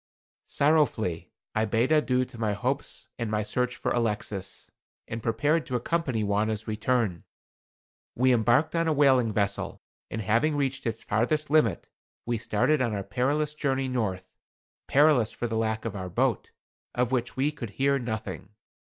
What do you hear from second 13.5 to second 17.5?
journey north; perilous for the lack of our boat, of which